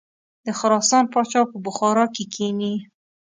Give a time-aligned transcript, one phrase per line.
[0.45, 2.75] د خراسان پاچا په بخارا کې کښیني.